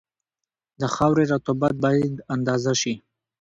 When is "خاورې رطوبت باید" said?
0.95-2.13